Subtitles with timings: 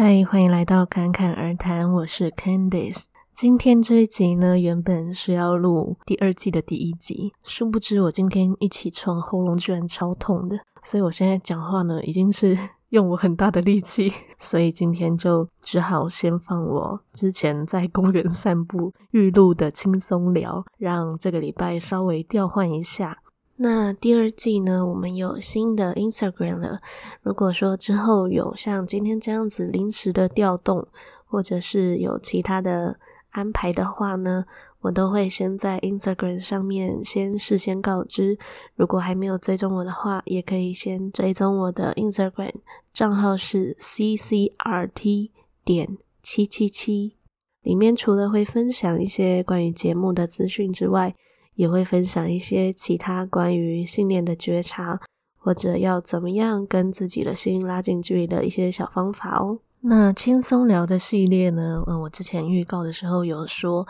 [0.00, 3.06] 嗨，欢迎来到侃侃而谈，我是 Candice。
[3.32, 12.56] 今天这一集呢，原本是要录第二季的第一集，殊不知我今天一起床，喉咙居然超痛的，所以我现在讲话呢，已经是
[12.90, 23.18] 用我很大的力气， 所以今天就只好先放我之前在公园散步预录的轻松聊，让这个礼拜稍微调换一下。
[23.58, 26.80] 那第二季呢，我们有新的 Instagram 了。
[27.22, 30.88] 如果说之后有像今天这样子临时的调动，
[31.26, 32.98] 或者是有其他的。
[33.30, 34.46] 安排的话呢，
[34.80, 38.38] 我都会先在 Instagram 上面先事先告知。
[38.74, 42.54] 如果还没有追踪我的话，也可以先追踪我的 Instagram
[42.92, 45.30] 账号是 ccrt
[45.62, 47.16] 点七七七。
[47.62, 51.14] 里面除了会分享一些关于节目的资讯之外，
[51.58, 55.00] 也会分享一些其他关于信念的觉察，
[55.36, 59.58] 或者要怎么样跟自己的心拉近距离的一些小方法哦。
[59.80, 63.84] 那轻松聊的系列呢，嗯，我之前预告的时候有说，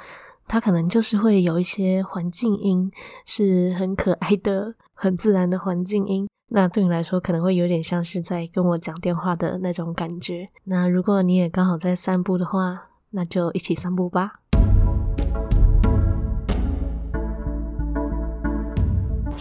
[0.47, 2.91] 它可能就是会有一些环境音，
[3.27, 6.27] 是很可爱的、很自然的环境音。
[6.51, 10.49] 那对你来说，可能会有点像是在跟我讲电话的那种感觉。
[10.65, 14.41] 那如果你也刚好在散步的话，那就一起散步吧。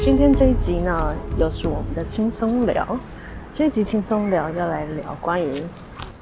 [0.07, 2.97] 今天这一集呢，又是我们的轻松聊。
[3.53, 5.63] 这一集轻松聊要来聊关于。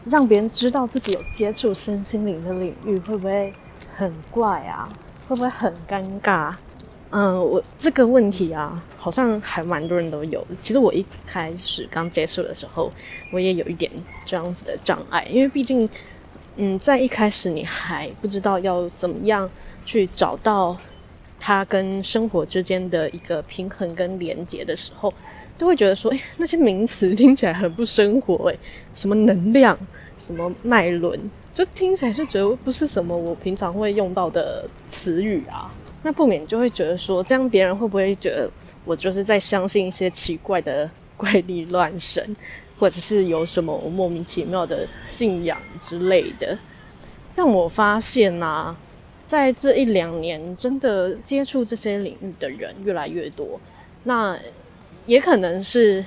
[0.09, 3.53] 让别人知道自己有接触身心灵的领域，会不会
[3.95, 4.89] 很怪啊？
[5.27, 6.51] 会不会很尴尬？
[7.11, 10.43] 嗯，我这个问题啊，好像还蛮多人都有。
[10.63, 12.91] 其实我一开始刚接触的时候，
[13.31, 13.91] 我也有一点
[14.25, 15.87] 这样子的障碍，因为毕竟，
[16.55, 19.47] 嗯，在一开始你还不知道要怎么样
[19.85, 20.75] 去找到
[21.45, 25.13] 它跟生活之间的一个平衡跟连结的时候。
[25.57, 28.57] 都会觉得说，哎，那些名词听起来很不生活，哎，
[28.93, 29.77] 什么能量，
[30.17, 31.17] 什么脉轮，
[31.53, 35.71] 就听起来就觉得不是什么我平常会用到的词语啊。
[36.03, 38.51] 那不免就会觉得说，这样别人会不会觉得
[38.83, 42.35] 我就是在相信一些奇怪的怪力乱神，
[42.77, 46.57] 或者是有什么莫名其妙的信仰之类的？
[47.33, 48.75] 但我发现啊，
[49.25, 53.59] 在这一两年，真的接触这些领域的人越来越多。
[54.03, 54.37] 那
[55.07, 56.05] 也可能是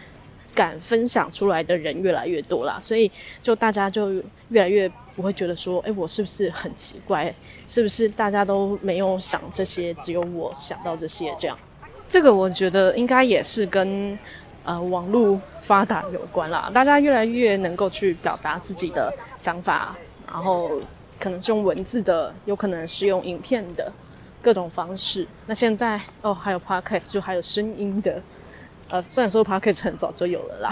[0.55, 3.11] 敢分享出来的人越来越多啦，所以
[3.43, 4.12] 就大家就
[4.49, 7.34] 越来越不会觉得说，诶，我是不是很奇怪？
[7.67, 11.33] 是不是大家都没有想这些，只有我想到这些？
[11.39, 11.59] 这样，
[12.09, 14.17] 这个我觉得应该也是跟
[14.65, 16.71] 呃网络发达有关啦。
[16.73, 19.97] 大家越来越能够去表达自己的想法，
[20.27, 20.81] 然后
[21.19, 23.93] 可能是用文字的，有可能是用影片的
[24.41, 25.27] 各种方式。
[25.47, 28.21] 那现在哦，还有 Podcast，就还有声音的。
[28.91, 30.71] 呃，虽然说 Podcast 很早就有了啦，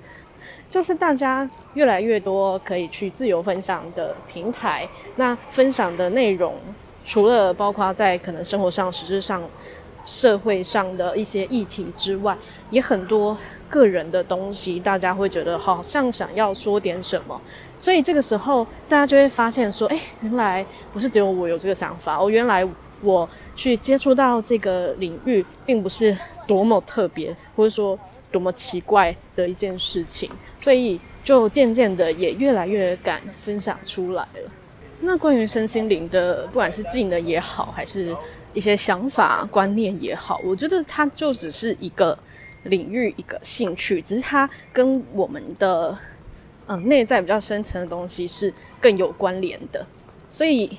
[0.70, 4.88] 就是大家越来越多可以去自由分享的平台。
[5.16, 6.54] 那分享的内容，
[7.04, 9.42] 除了包括在可能生活上、实质上、
[10.04, 12.36] 社会上的一些议题之外，
[12.70, 13.36] 也很多
[13.68, 17.40] 个人的东西，大家会觉得好像想要说点什么。
[17.78, 22.66] 所以这个时候，大家就会发现说，诶，原来不是只有我有这个想法，哦，原来
[23.00, 26.16] 我去接触到这个领域，并不是。
[26.44, 27.96] 多么特别，或者说
[28.30, 30.28] 多么奇怪的一件事情，
[30.60, 34.50] 所以就渐渐的也越来越敢分享出来了。
[35.02, 38.16] 那关于身心灵的，不管是技能也好，还是
[38.54, 42.18] 一些想法观念也好，我觉得它就只是一个
[42.64, 45.98] 领域，一个兴趣，只是它跟我们的
[46.66, 49.84] 嗯内在比较深层的东西是更有关联的，
[50.28, 50.78] 所以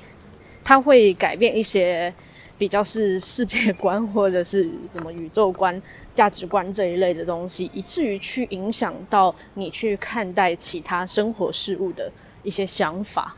[0.64, 2.12] 它会改变一些。
[2.56, 4.62] 比较是世界观或者是
[4.92, 5.82] 什么宇宙观、
[6.14, 12.10] 价值观这一类的东西，以至于去影响到你去看待其他生活事物的
[12.44, 13.34] 一些想法。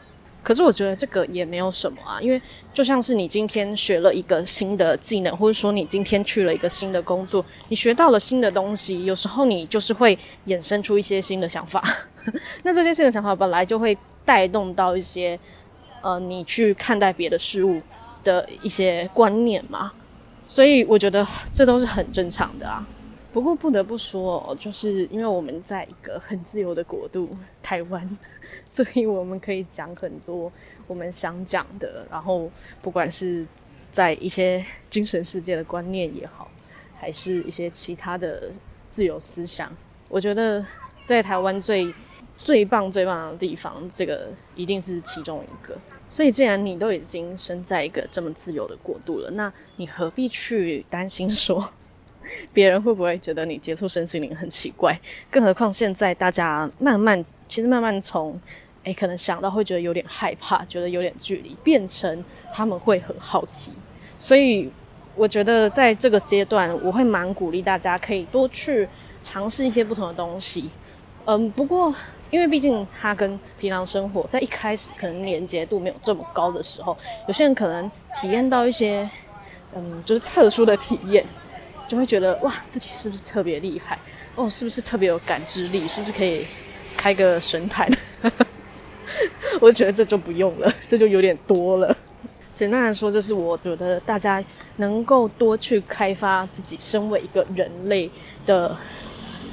[0.47, 2.41] 可是我觉得这个也没有什么啊，因为
[2.73, 11.83] 就像是你今天学了一个新的技能，或者说你今天去了一个新的工作，你学到了新的东西，有时候你就是会衍生出一些新的想法。
[12.63, 15.37] 那这些新的想法本来就会带动到一些
[16.01, 17.83] 呃，你去看待别的事物
[18.23, 19.93] 的一些观念嘛，
[20.47, 22.87] 所以我觉得这都是很正常的啊。
[23.37, 27.29] 不过不得不说，就是因为我们在一个很自由的国度——
[27.63, 28.19] 台湾，
[28.71, 30.51] 所以我们可以讲很多
[30.87, 32.07] 我们想讲的。
[32.11, 32.51] 然后，
[32.81, 33.47] 不管是
[33.91, 36.51] 在一些精神世界的观念也好，
[36.99, 38.51] 还是一些其他的
[38.89, 39.71] 自由思想，
[40.09, 40.65] 我觉得
[41.05, 41.93] 在台湾最
[42.39, 45.77] 最棒、最棒的地方，这个一定是其中一个。
[46.09, 51.69] 所以，既然你都已经身在一个这么自由的国度了，那你何必去担心说
[52.53, 54.99] 别人会不会觉得你接触身心灵很奇怪？
[55.31, 58.41] 更何况现在大家慢慢，其实慢慢从
[58.85, 63.73] 诶，可能想到会觉得有点害怕，觉得有点距离，变成他们会很好奇。
[64.17, 64.71] 所以
[65.15, 68.89] 我觉得在这个阶段，我会蛮鼓励大家可以多去
[69.23, 70.71] 尝试一些不同的东西。
[71.25, 71.93] 嗯，不过
[72.31, 76.97] 因为毕竟它跟平常生活在一开始可能连接度没有这么高的时候，
[77.27, 77.91] 有些人可能
[78.21, 79.09] 体验到一些
[79.75, 81.25] 嗯，就是特殊的体验，
[81.89, 83.99] 就会觉得哇，自己是不是特别厉害？
[84.35, 85.87] 哦，是不是特别有感知力？
[85.89, 86.47] 是不是可以
[86.97, 87.89] 开个神坛？
[89.61, 91.97] 我觉得这就不用了，这就有点多了。
[92.53, 94.43] 简单来说，就是我觉得大家
[94.77, 98.11] 能够多去开发自己身为一个人类
[98.47, 98.77] 的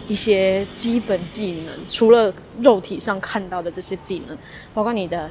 [0.07, 4.37] 一些基本技能，除了肉体上看到的这些技能，
[4.73, 5.29] 包括你的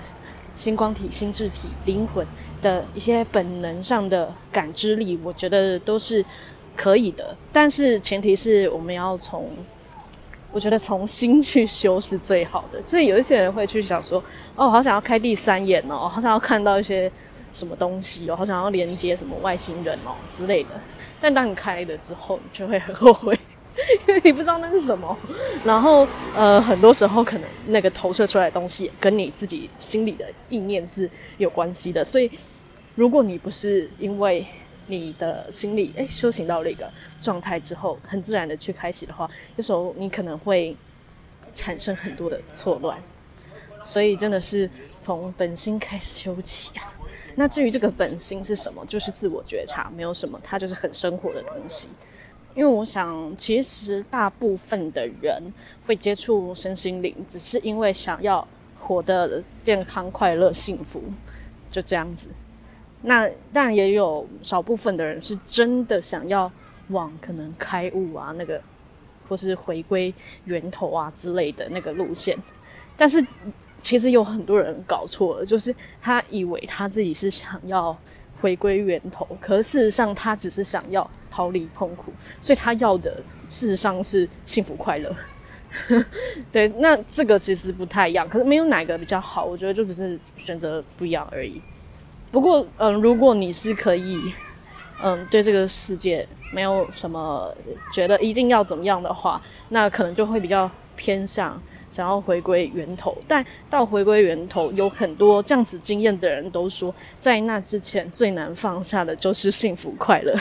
[0.55, 2.27] 星光体、心智体、灵魂
[2.61, 6.25] 的一些本能上的感知力，我觉得都是
[6.77, 7.37] 可以的。
[7.53, 9.49] 但是前提是我们要从。
[10.55, 14.23] 我觉得从心去修是最好的，所以有一些人会去想说，
[14.55, 17.11] 哦，好想要开第三眼哦，好想要看到一些
[17.55, 20.69] 什么东西哦，好想要连接什么外星人哦之类的。
[21.19, 23.35] 但当你开了之后，你就会很后悔，
[24.07, 25.17] 因 为你不知道那是什么。
[25.65, 31.09] 然后，呃，很多时候可能那个投射出来的东西跟你自己心里的意念是
[31.39, 32.05] 有关系的。
[32.05, 32.31] 所以，
[32.95, 34.47] 如果你不是因为
[34.93, 36.91] 你的心理诶修行到了一个
[37.23, 40.77] 状态之后，很自然的去开始的话，有时候你可能会
[41.55, 43.03] 产生很多的错乱，
[43.83, 44.69] 所以真的是
[44.99, 46.93] 从本心开始修起啊。
[47.35, 51.89] 那至于这个本心是什么，就是自我觉察，没有什么，它就是很生活的东西。
[52.55, 55.43] 因为我想，其实大部分的人
[55.87, 58.47] 会接触身心灵，只是因为想要
[58.79, 61.03] 活得健康、快乐、幸福，
[61.71, 62.29] 就这样子。
[63.03, 66.51] 那当然也有少部分的人是真的想要
[66.89, 68.61] 往可能开悟啊那个，
[69.29, 70.15] 或是回归
[70.45, 72.37] 源头啊之类的那个路线，
[72.97, 73.25] 但是
[73.81, 77.97] 其实有很多人搞错了，就是他以为他自己是想要
[78.41, 85.15] 回归源头，可事实上他只是想要逃离痛苦，所以他要的事实上是幸福快乐。
[86.53, 91.61] 对，那这个其实不太一样，可是没有哪个比较好，我觉得就只是选择不一样而已。
[92.33, 94.33] 不过，嗯，如果你是可以，
[95.03, 97.55] 嗯，对这个世界没有什么
[97.93, 103.17] 觉得一定要怎么样的话，那可能就会比较偏向想要回归源头。
[103.29, 110.35] 但到回归源头，有很多这样子经验的人都说，在那之前最难放下的就是幸福快乐，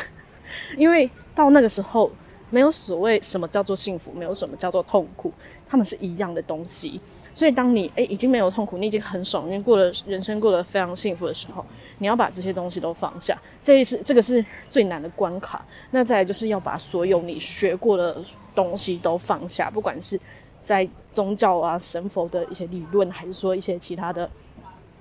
[0.77, 2.09] 因为到那个时候。
[2.51, 5.33] 没有所谓什么叫做幸福，没有什么叫做痛苦，
[5.68, 7.01] 他们是一样的东西。
[7.33, 11.65] 所以当你诶已经没有痛苦，你已经很爽，已经过了人生过得非常幸福的时候，
[11.98, 15.65] 你要把这些东西都放下，这是这个是最难的关卡。
[15.89, 18.21] 那再来就是要把所有你学过的
[18.53, 20.19] 东西都放下，不管是
[20.59, 24.30] 在宗教啊、神佛的一些理论，还是说一些其他的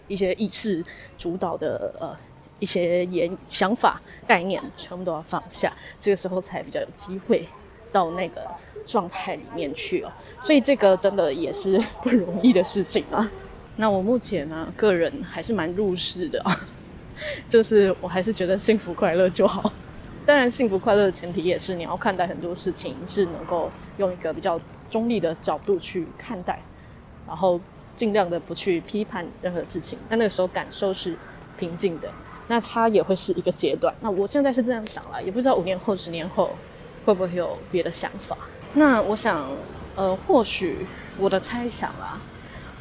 [0.06, 0.82] 一些意识
[1.18, 2.16] 主导的呃。
[2.60, 7.48] 一些言想法概念全部都要放下，这个时候才比较有机会
[7.90, 8.46] 到那个
[8.86, 10.12] 状态里面去哦。
[10.38, 13.28] 所以这个真的也是不容易的事情啊。
[13.76, 16.54] 那我目前呢，个人还是蛮入世的啊，
[17.48, 19.72] 就是我还是觉得幸福快乐就好。
[20.26, 24.60] 当然，幸福快乐的前提也是你要看待很多事情是能够用一个比较
[24.90, 26.60] 中立的角度去看待，
[27.26, 27.58] 然后
[27.96, 29.98] 尽量的不去批判任何事情。
[30.10, 31.16] 但那个时候感受是
[31.58, 32.10] 平静的。
[32.50, 33.94] 那它也会是一个阶段。
[34.00, 36.50] 那我现在是这样想了，也不知道五年后、十年后
[37.04, 38.36] 会不会有别的想法。
[38.74, 39.48] 那我想，
[39.94, 40.78] 呃，或许
[41.16, 42.18] 我的猜想啦，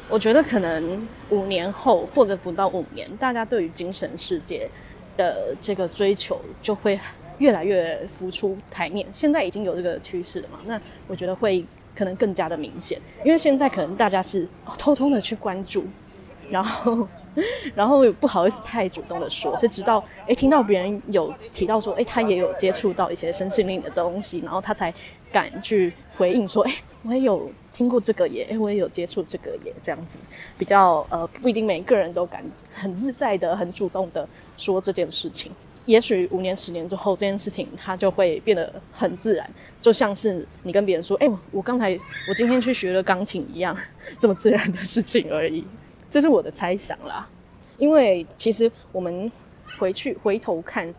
[0.08, 4.68] 我觉得可能五年后或者不到五年，大家对于精神世界
[5.16, 6.98] 的这个追求就会
[7.38, 9.06] 越来越浮出台面。
[9.14, 10.58] 现在已经有这个趋势了嘛？
[10.64, 15.84] 那我觉得会可能更加的明显，因为现在可能大家是偷偷的去关注，
[16.50, 17.06] 然后。
[17.74, 24.92] 然后不好意思太主动的说，是直到诶听到别人有提到说，诶他也有接触到一些身心灵的东西，然后他才
[25.32, 30.18] 敢去回应说，诶我也有听过这个耶，诶我也有接触这个耶，这样子
[30.58, 32.44] 比较呃不一定每一个人都敢
[32.74, 35.50] 很自在的、很主动的说这件事情。
[35.86, 43.76] 也许五年、十年之后，这件事情它就会变得很自然，就像是你跟别人说，诶我刚才我今天去学了钢琴一样，
[44.20, 45.64] 这么自然的事情而已。
[46.10, 47.26] 这是我的猜想啦，
[47.78, 49.30] 因为其实我们
[49.78, 50.92] 回去回头看，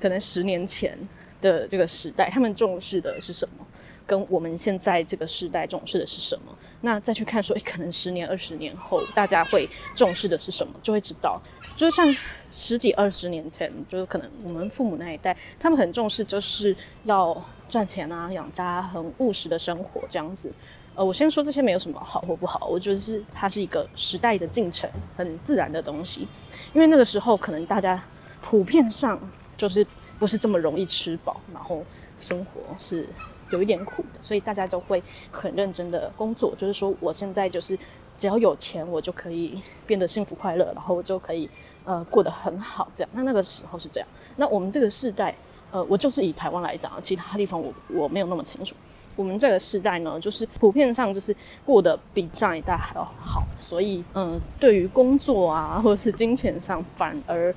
[0.00, 0.98] 可能十年前
[1.40, 3.66] 的这个时代，他们重视的是什么？
[4.06, 6.54] 跟我们现在这个时代重视的是什么？
[6.82, 10.74] 那再去看说，可能十年、二十年后，大家会重视的是什么？
[10.82, 11.40] 就会知道，
[11.74, 12.14] 就是像
[12.50, 20.52] 十几、二十年前，就是可能我们父母那一代，他们很重视，就是要赚钱啊，养家，很务实的生活这样子。
[20.96, 26.28] 呃，我先说这些没有什么好或不好，我觉得是它是一个时代的进程，很自然的东西。
[26.72, 28.02] 因为那个时候可能大家
[28.40, 29.18] 普遍上
[29.56, 29.84] 就是
[30.18, 31.82] 不是这么容易吃饱，然后
[32.20, 33.08] 生活是
[33.50, 36.54] 有一点苦的，所以大家都会很认真的工作。
[36.56, 37.76] 就是说，我现在就是
[38.16, 41.50] 只要有钱，我就可以变得幸福快乐，然后我就可以
[41.84, 42.88] 呃过得很好。
[42.94, 44.08] 这样，那那个时候是这样。
[44.36, 45.34] 那我们这个世代，
[45.72, 48.76] 呃，我就是以台湾来讲，其他地方我我没有那么清楚。
[49.16, 57.54] 我们这个时代呢，就是普遍上就是过得比上一代还要好，所以嗯，对于工作啊或者是金钱上，反而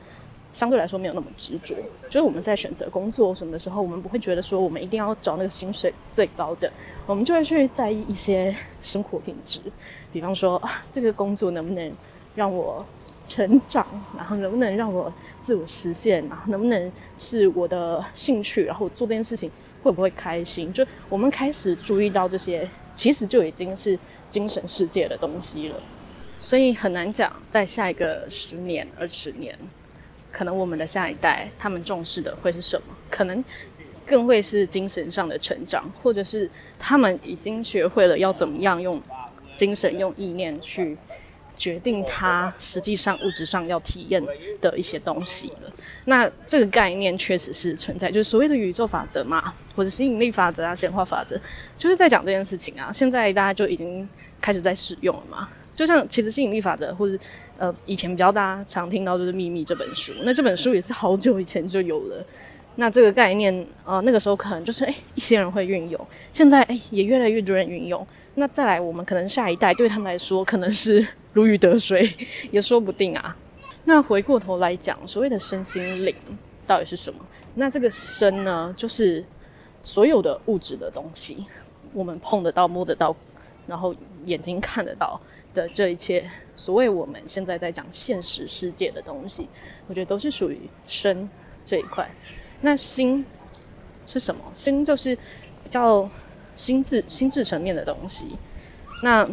[0.53, 1.75] 相对来说没有那么执着。
[2.09, 6.71] 就是我们在选择工作什么的时候，我们不会觉得说我们一定要找那个薪水最高的，
[7.05, 9.59] 我们就会去在意一些生活品质，
[10.13, 11.91] 比方说啊，这个工作能不能
[12.35, 12.85] 让我
[13.27, 13.85] 成长，
[14.15, 15.11] 然后能不能让我
[15.41, 19.51] 自我实现，然后能不能是我的兴趣，然后做这件事情。
[19.83, 20.71] 会不会开心？
[20.73, 23.97] 就我们开始注意到这些，其实就已经是
[24.29, 25.75] 精神世界的东西了。
[26.39, 29.57] 所以很难讲，在下一个十年、二十年，
[30.31, 32.95] 可能我们的下一代他们重视的会是什么？
[33.09, 33.43] 可能
[34.05, 39.01] 更会是精神上的成长，或者是他们已经学会了要怎么样用
[39.55, 40.97] 精神、用意念去。
[41.57, 44.23] 决定他实际上物质上要体验
[44.61, 45.73] 的一些东西了。
[46.05, 51.37] 那这个概念确实是存在，就是所谓的宇宙法则嘛，或者吸引力法则啊、显化法则，
[51.77, 52.89] 就是在讲这件事情啊。
[52.91, 54.07] 现在大家就已经
[54.39, 55.49] 开始在使用了嘛。
[55.75, 57.17] 就像其实吸引力法则，或者
[57.57, 62.25] 呃以前比较大家常听到就是《秘密》这本书，那这本书也是好久以前就有了。
[62.79, 68.05] 那这个概念，呃，那个时候可能就是诶一些人会运用，现在诶也越来越多人运用。
[68.35, 71.05] 那再来，我们可能下一代对他们来说，可能是。
[71.37, 72.11] 如鱼得水
[72.49, 73.37] 也说不定啊。
[73.85, 76.15] 那回过头来讲，所谓的身心灵
[76.65, 77.23] 到底是什么？
[77.53, 79.23] 那这个身呢，就是
[79.83, 81.45] 所有的物质的东西，
[81.93, 83.15] 我们碰得到、摸得到，
[83.67, 83.93] 然后
[84.25, 85.21] 眼睛看得到
[85.53, 89.47] 的这一切，所谓我们现在在讲现实世界的东西，
[89.87, 91.29] 我觉得都是属于身
[91.63, 92.09] 这一块。
[92.61, 93.23] 那心
[94.07, 94.41] 是什么？
[94.55, 96.09] 心就是比较
[96.55, 98.29] 心智、心智层面的东西。
[99.03, 99.29] 那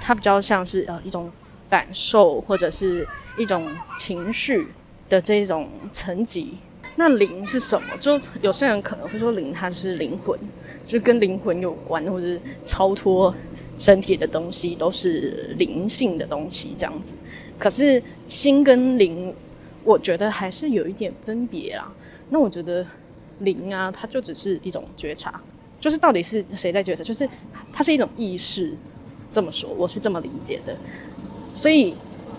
[0.00, 1.30] 它比较像是呃一种
[1.68, 3.62] 感受或者是一种
[3.98, 4.66] 情绪
[5.08, 6.56] 的这种层级。
[6.96, 7.96] 那灵是什么？
[7.98, 10.36] 就有些人可能会说灵它就是灵魂，
[10.84, 13.32] 就跟灵魂有关或者是超脱
[13.78, 17.14] 身体的东西都是灵性的东西这样子。
[17.56, 19.32] 可是心跟灵，
[19.84, 21.88] 我觉得还是有一点分别啦。
[22.30, 22.84] 那我觉得
[23.38, 25.40] 灵啊，它就只是一种觉察，
[25.78, 27.04] 就是到底是谁在觉察？
[27.04, 27.28] 就是
[27.72, 28.76] 它是一种意识。
[29.30, 30.76] 这么说，我是这么理解的。
[31.54, 31.94] 所以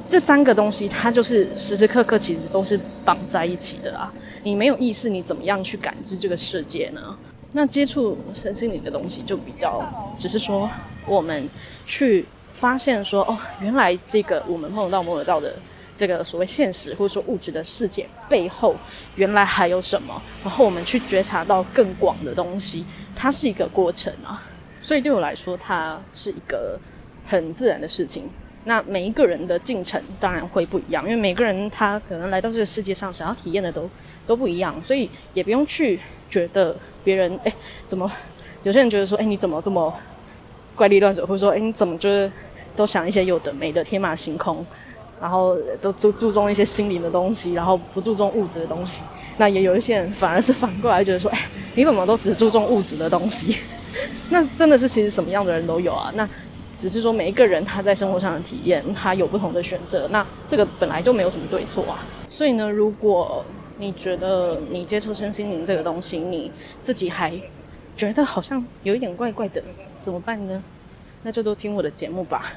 [0.08, 4.12] 这三个东西，它就是时时刻刻其实都是绑在一起的啊。
[4.44, 7.18] 你没有意识，你怎么样去感知这个世界呢？
[7.52, 9.84] 那接触身心灵的东西，就比较
[10.18, 10.70] 只是说，
[11.06, 11.50] 我们
[11.86, 15.54] 去发现说，哦，原来这个我们碰得到、摸得到的
[15.96, 18.76] 这个所谓现实或者说物质的世界背后，
[19.16, 20.22] 原来还有什么？
[20.44, 24.42] 然后我们去觉察到更广的东西，它是一个过程啊。
[24.82, 26.80] 所以对我来说，它是一个
[27.26, 28.30] 很自然的事情。
[28.66, 33.90] 那每一个人的进程当然会不一样，因为每个人他可能来到这个世界上，想要体验的都
[34.28, 37.54] 都不一样，所以也不用去觉得别人哎
[37.86, 38.10] 怎么，
[38.64, 39.92] 有些人觉得说哎你怎么这么
[40.76, 42.30] 怪力乱神，或者说哎你怎么就是
[42.76, 44.64] 都想一些有的没的天马行空，
[45.22, 49.02] 然后就注注重一些心灵的东西，然后不注重物质的东西。
[49.38, 53.56] 那也有一些人反而是反过来觉得说哎你怎么都只注重物质的东西。
[54.30, 56.12] 那真的是其实什么样的人都有啊。
[56.16, 56.28] 那
[56.78, 60.08] 只是说每一个人他在生活上的体验，他有不同的选择。
[60.10, 62.00] 那这个本来就没有什么对错啊。
[62.30, 63.44] 所以呢，如果
[63.78, 67.34] 你觉得你接触身心灵这个东西，你自己还
[67.98, 69.62] 觉得好像有一点怪怪的，
[70.00, 70.64] 怎么办呢？
[71.24, 72.54] 那就都听我的节目吧。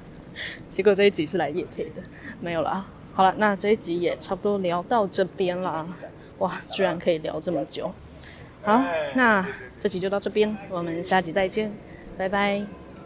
[0.70, 2.02] 结果这一集是来夜配的，
[2.40, 2.86] 没有啦。
[3.12, 5.86] 好了，那这一集也差不多聊到这边啦。
[6.38, 7.92] 哇，居然可以聊这么久。
[8.62, 8.82] 好，
[9.14, 9.46] 那。
[9.80, 11.72] 这集就到这边，我们下集再见，
[12.18, 12.79] 拜拜。